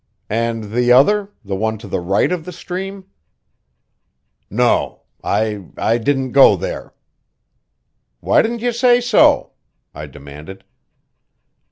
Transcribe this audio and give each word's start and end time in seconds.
"And 0.31 0.71
the 0.71 0.91
other 0.91 1.29
the 1.45 1.55
one 1.55 1.77
to 1.77 1.87
the 1.87 1.99
right 1.99 2.31
of 2.31 2.43
the 2.43 2.51
stream?" 2.51 3.05
"No. 4.49 5.01
I 5.23 5.65
I 5.77 5.99
didn't 5.99 6.31
go 6.31 6.55
there." 6.55 6.95
"Why 8.19 8.41
didn't 8.41 8.61
you 8.63 8.71
say 8.71 8.99
so?" 8.99 9.51
I 9.93 10.07
demanded. 10.07 10.63